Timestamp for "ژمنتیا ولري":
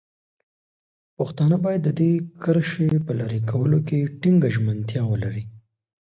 4.55-5.43